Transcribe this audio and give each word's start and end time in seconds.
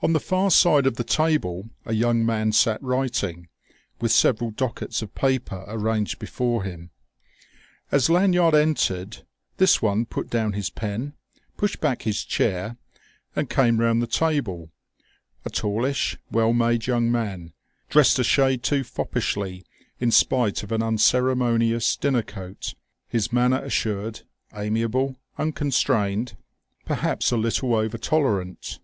On 0.00 0.14
the 0.14 0.20
far 0.20 0.50
side 0.50 0.86
of 0.86 0.94
the 0.96 1.04
table 1.04 1.68
a 1.84 1.92
young 1.92 2.24
man 2.24 2.50
sat 2.50 2.82
writing, 2.82 3.48
with 4.00 4.10
several 4.10 4.50
dockets 4.50 5.02
of 5.02 5.14
papers 5.14 5.66
arranged 5.68 6.18
before 6.18 6.62
him. 6.64 6.88
As 7.92 8.08
Lanyard 8.08 8.54
entered, 8.54 9.26
this 9.58 9.82
one 9.82 10.06
put 10.06 10.30
down 10.30 10.54
his 10.54 10.70
pen, 10.70 11.12
pushed 11.58 11.78
back 11.78 12.00
his 12.00 12.24
chair, 12.24 12.78
and 13.36 13.50
came 13.50 13.78
round 13.78 14.00
the 14.00 14.06
table: 14.06 14.70
a 15.44 15.50
tallish, 15.50 16.16
well 16.30 16.54
made 16.54 16.86
young 16.86 17.12
man, 17.12 17.52
dressed 17.90 18.18
a 18.18 18.24
shade 18.24 18.62
too 18.62 18.82
foppishly 18.82 19.62
in 20.00 20.10
spite 20.10 20.62
of 20.62 20.72
an 20.72 20.82
unceremonious 20.82 21.96
dinner 21.96 22.22
coat, 22.22 22.72
his 23.10 23.30
manner 23.30 23.62
assured, 23.62 24.22
amiable, 24.54 25.16
unconstrained, 25.36 26.34
perhaps 26.86 27.30
a 27.30 27.36
little 27.36 27.74
over 27.74 27.98
tolerant. 27.98 28.78